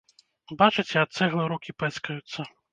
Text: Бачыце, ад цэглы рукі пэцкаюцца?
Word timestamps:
Бачыце, 0.61 0.95
ад 1.03 1.09
цэглы 1.19 1.43
рукі 1.55 1.71
пэцкаюцца? 1.85 2.51